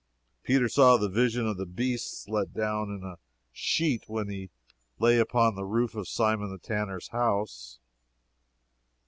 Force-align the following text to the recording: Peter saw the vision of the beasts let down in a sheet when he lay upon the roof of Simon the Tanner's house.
Peter 0.41 0.67
saw 0.67 0.97
the 0.97 1.07
vision 1.07 1.45
of 1.45 1.57
the 1.57 1.65
beasts 1.67 2.27
let 2.27 2.55
down 2.55 2.89
in 2.89 3.03
a 3.03 3.19
sheet 3.51 4.05
when 4.07 4.29
he 4.29 4.49
lay 4.97 5.19
upon 5.19 5.53
the 5.53 5.63
roof 5.63 5.93
of 5.93 6.07
Simon 6.07 6.49
the 6.49 6.57
Tanner's 6.57 7.09
house. 7.09 7.77